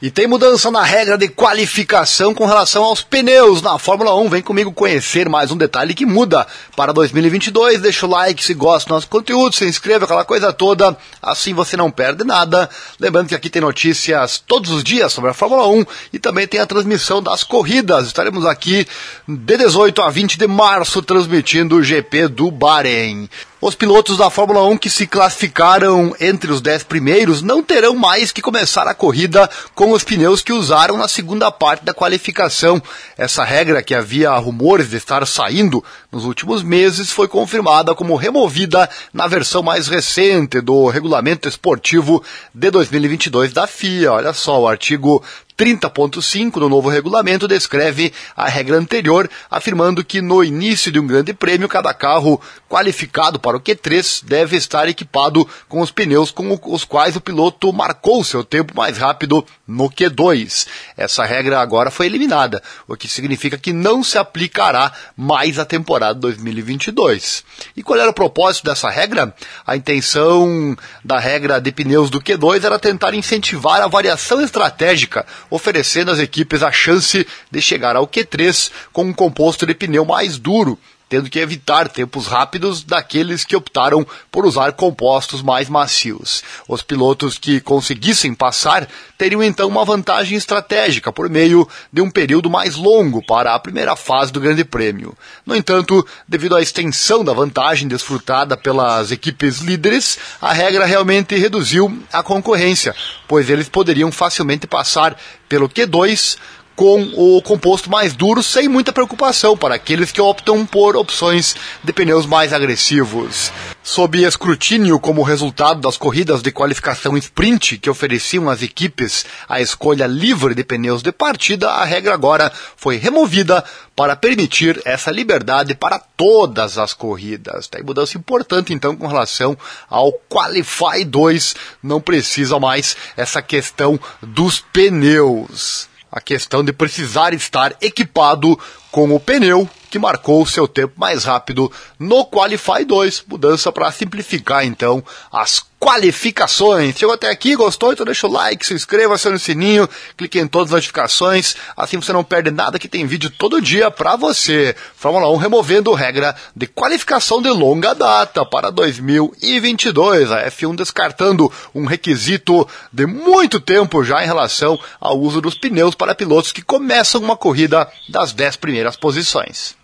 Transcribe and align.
E 0.00 0.10
tem 0.10 0.26
mudança 0.26 0.70
na 0.70 0.82
regra 0.82 1.16
de 1.16 1.26
qualificação 1.26 2.34
com 2.34 2.44
relação 2.44 2.84
aos 2.84 3.02
pneus 3.02 3.62
na 3.62 3.78
Fórmula 3.78 4.14
1. 4.14 4.28
Vem 4.28 4.42
comigo 4.42 4.70
conhecer 4.70 5.26
mais 5.26 5.50
um 5.50 5.56
detalhe 5.56 5.94
que 5.94 6.04
muda 6.04 6.46
para 6.76 6.92
2022. 6.92 7.80
Deixa 7.80 8.04
o 8.04 8.10
like 8.10 8.44
se 8.44 8.52
gosta 8.52 8.90
do 8.90 8.94
nosso 8.94 9.08
conteúdo, 9.08 9.56
se 9.56 9.64
inscreva, 9.64 10.04
aquela 10.04 10.22
coisa 10.22 10.52
toda. 10.52 10.94
Assim 11.22 11.54
você 11.54 11.78
não 11.78 11.90
perde 11.90 12.24
nada. 12.24 12.68
Lembrando 13.00 13.28
que 13.28 13.34
aqui 13.34 13.48
tem 13.48 13.62
notícias 13.62 14.38
todos 14.46 14.70
os 14.70 14.84
dias 14.84 15.14
sobre 15.14 15.30
a 15.30 15.34
Fórmula 15.34 15.66
1 15.66 15.86
e 16.12 16.18
também 16.18 16.46
tem 16.46 16.60
a 16.60 16.66
transmissão 16.66 17.22
das 17.22 17.42
corridas. 17.42 18.06
Estaremos 18.06 18.44
aqui 18.44 18.86
de 19.26 19.56
18 19.56 20.02
a 20.02 20.10
20 20.10 20.36
de 20.36 20.46
março 20.46 21.00
transmitindo 21.00 21.76
o 21.76 21.82
GP 21.82 22.28
do 22.28 22.50
Bahrein. 22.50 23.30
Os 23.66 23.74
pilotos 23.74 24.16
da 24.16 24.30
Fórmula 24.30 24.64
1 24.64 24.78
que 24.78 24.88
se 24.88 25.08
classificaram 25.08 26.14
entre 26.20 26.52
os 26.52 26.60
10 26.60 26.84
primeiros 26.84 27.42
não 27.42 27.64
terão 27.64 27.96
mais 27.96 28.30
que 28.30 28.40
começar 28.40 28.86
a 28.86 28.94
corrida 28.94 29.50
com 29.74 29.90
os 29.90 30.04
pneus 30.04 30.40
que 30.40 30.52
usaram 30.52 30.96
na 30.96 31.08
segunda 31.08 31.50
parte 31.50 31.84
da 31.84 31.92
qualificação. 31.92 32.80
Essa 33.18 33.42
regra, 33.42 33.82
que 33.82 33.92
havia 33.92 34.30
rumores 34.36 34.90
de 34.90 34.96
estar 34.96 35.26
saindo 35.26 35.82
nos 36.12 36.24
últimos 36.24 36.62
meses, 36.62 37.10
foi 37.10 37.26
confirmada 37.26 37.92
como 37.92 38.14
removida 38.14 38.88
na 39.12 39.26
versão 39.26 39.64
mais 39.64 39.88
recente 39.88 40.60
do 40.60 40.86
regulamento 40.86 41.48
esportivo 41.48 42.22
de 42.54 42.70
2022 42.70 43.52
da 43.52 43.66
FIA. 43.66 44.12
Olha 44.12 44.32
só, 44.32 44.60
o 44.60 44.68
artigo 44.68 45.24
30.5 45.56 46.60
do 46.60 46.68
novo 46.68 46.90
regulamento 46.90 47.48
descreve 47.48 48.12
a 48.36 48.46
regra 48.46 48.76
anterior, 48.76 49.28
afirmando 49.50 50.04
que 50.04 50.20
no 50.20 50.44
início 50.44 50.92
de 50.92 51.00
um 51.00 51.06
grande 51.06 51.32
prêmio, 51.32 51.68
cada 51.68 51.94
carro 51.94 52.40
qualificado 52.68 53.38
para 53.38 53.56
o 53.56 53.60
Q3 53.60 54.22
deve 54.24 54.56
estar 54.56 54.88
equipado 54.88 55.48
com 55.68 55.80
os 55.80 55.90
pneus 55.90 56.30
com 56.30 56.58
os 56.66 56.84
quais 56.84 57.16
o 57.16 57.20
piloto 57.20 57.72
marcou 57.72 58.22
seu 58.22 58.44
tempo 58.44 58.76
mais 58.76 58.98
rápido 58.98 59.46
no 59.66 59.88
Q2. 59.88 60.66
Essa 60.96 61.24
regra 61.24 61.60
agora 61.60 61.90
foi 61.90 62.06
eliminada, 62.06 62.62
o 62.86 62.96
que 62.96 63.08
significa 63.08 63.56
que 63.56 63.72
não 63.72 64.04
se 64.04 64.18
aplicará 64.18 64.92
mais 65.16 65.58
à 65.58 65.64
temporada 65.64 66.14
2022. 66.20 67.44
E 67.74 67.82
qual 67.82 67.98
era 67.98 68.10
o 68.10 68.14
propósito 68.14 68.64
dessa 68.64 68.90
regra? 68.90 69.34
A 69.66 69.76
intenção 69.76 70.76
da 71.02 71.18
regra 71.18 71.60
de 71.60 71.72
pneus 71.72 72.10
do 72.10 72.20
Q2 72.20 72.64
era 72.64 72.78
tentar 72.78 73.14
incentivar 73.14 73.80
a 73.80 73.88
variação 73.88 74.40
estratégica 74.40 75.24
oferecendo 75.50 76.10
às 76.10 76.18
equipes 76.18 76.62
a 76.62 76.72
chance 76.72 77.26
de 77.50 77.60
chegar 77.60 77.96
ao 77.96 78.06
Q3 78.06 78.70
com 78.92 79.04
um 79.04 79.12
composto 79.12 79.66
de 79.66 79.74
pneu 79.74 80.04
mais 80.04 80.38
duro, 80.38 80.78
tendo 81.08 81.30
que 81.30 81.38
evitar 81.38 81.88
tempos 81.88 82.26
rápidos 82.26 82.82
daqueles 82.82 83.44
que 83.44 83.54
optaram 83.54 84.06
por 84.30 84.44
usar 84.44 84.72
compostos 84.72 85.42
mais 85.42 85.68
macios. 85.68 86.42
Os 86.68 86.82
pilotos 86.82 87.38
que 87.38 87.60
conseguissem 87.60 88.34
passar 88.34 88.88
teriam 89.16 89.42
então 89.42 89.68
uma 89.68 89.84
vantagem 89.84 90.36
estratégica 90.36 91.12
por 91.12 91.28
meio 91.28 91.68
de 91.92 92.00
um 92.00 92.10
período 92.10 92.50
mais 92.50 92.74
longo 92.74 93.24
para 93.24 93.54
a 93.54 93.58
primeira 93.58 93.94
fase 93.94 94.32
do 94.32 94.40
Grande 94.40 94.64
Prêmio. 94.64 95.16
No 95.44 95.54
entanto, 95.54 96.06
devido 96.26 96.56
à 96.56 96.62
extensão 96.62 97.24
da 97.24 97.32
vantagem 97.32 97.88
desfrutada 97.88 98.56
pelas 98.56 99.10
equipes 99.10 99.60
líderes, 99.60 100.18
a 100.40 100.52
regra 100.52 100.84
realmente 100.84 101.36
reduziu 101.36 102.02
a 102.12 102.22
concorrência, 102.22 102.94
pois 103.28 103.48
eles 103.48 103.68
poderiam 103.68 104.10
facilmente 104.10 104.66
passar 104.66 105.16
pelo 105.48 105.68
Q2 105.68 106.36
com 106.76 107.10
o 107.14 107.40
composto 107.40 107.90
mais 107.90 108.12
duro 108.12 108.42
sem 108.42 108.68
muita 108.68 108.92
preocupação 108.92 109.56
para 109.56 109.74
aqueles 109.74 110.12
que 110.12 110.20
optam 110.20 110.66
por 110.66 110.94
opções 110.94 111.56
de 111.82 111.92
pneus 111.92 112.26
mais 112.26 112.52
agressivos. 112.52 113.50
Sob 113.82 114.22
escrutínio 114.22 115.00
como 115.00 115.22
resultado 115.22 115.80
das 115.80 115.96
corridas 115.96 116.42
de 116.42 116.52
qualificação 116.52 117.16
sprint 117.16 117.78
que 117.78 117.88
ofereciam 117.88 118.50
às 118.50 118.60
equipes 118.60 119.24
a 119.48 119.60
escolha 119.60 120.06
livre 120.06 120.54
de 120.54 120.62
pneus 120.62 121.02
de 121.02 121.12
partida, 121.12 121.70
a 121.70 121.84
regra 121.84 122.12
agora 122.12 122.52
foi 122.76 122.96
removida 122.96 123.64
para 123.94 124.14
permitir 124.14 124.78
essa 124.84 125.10
liberdade 125.10 125.74
para 125.74 125.98
todas 125.98 126.76
as 126.76 126.92
corridas. 126.92 127.68
Tem 127.68 127.82
mudança 127.82 128.18
importante 128.18 128.74
então 128.74 128.94
com 128.94 129.06
relação 129.06 129.56
ao 129.88 130.12
Qualify 130.28 131.04
2, 131.06 131.56
não 131.82 132.02
precisa 132.02 132.60
mais 132.60 132.96
essa 133.16 133.40
questão 133.40 133.98
dos 134.20 134.60
pneus 134.60 135.88
a 136.10 136.20
questão 136.20 136.64
de 136.64 136.72
precisar 136.72 137.34
estar 137.34 137.76
equipado 137.80 138.58
com 138.90 139.14
o 139.14 139.20
pneu 139.20 139.68
que 139.90 139.98
marcou 139.98 140.42
o 140.42 140.46
seu 140.46 140.66
tempo 140.66 140.94
mais 140.96 141.24
rápido 141.24 141.70
no 141.98 142.24
Qualify 142.26 142.84
2. 142.84 143.24
Mudança 143.28 143.70
para 143.72 143.92
simplificar 143.92 144.64
então 144.64 145.02
as 145.32 145.64
qualificações. 145.78 146.96
Chegou 146.96 147.14
até 147.14 147.30
aqui, 147.30 147.54
gostou? 147.54 147.92
Então 147.92 148.04
deixa 148.04 148.26
o 148.26 148.30
like, 148.30 148.66
se 148.66 148.74
inscreva, 148.74 149.14
acione 149.14 149.36
o 149.36 149.40
sininho, 149.40 149.88
clique 150.16 150.38
em 150.38 150.46
todas 150.46 150.68
as 150.68 150.76
notificações, 150.76 151.54
assim 151.76 151.98
você 151.98 152.12
não 152.12 152.24
perde 152.24 152.50
nada 152.50 152.78
que 152.78 152.88
tem 152.88 153.06
vídeo 153.06 153.30
todo 153.30 153.60
dia 153.60 153.90
para 153.90 154.16
você. 154.16 154.74
Fórmula 154.96 155.30
1 155.32 155.36
removendo 155.36 155.92
regra 155.92 156.34
de 156.54 156.66
qualificação 156.66 157.40
de 157.40 157.50
longa 157.50 157.94
data 157.94 158.44
para 158.44 158.70
2022. 158.70 160.30
A 160.30 160.46
F1 160.50 160.74
descartando 160.74 161.52
um 161.74 161.84
requisito 161.84 162.66
de 162.92 163.06
muito 163.06 163.60
tempo 163.60 164.04
já 164.04 164.22
em 164.22 164.26
relação 164.26 164.78
ao 165.00 165.18
uso 165.18 165.40
dos 165.40 165.54
pneus 165.54 165.94
para 165.94 166.14
pilotos 166.14 166.52
que 166.52 166.62
começam 166.62 167.20
uma 167.20 167.36
corrida 167.36 167.90
das 168.08 168.32
10 168.32 168.56
primeiras 168.56 168.96
posições. 168.96 169.76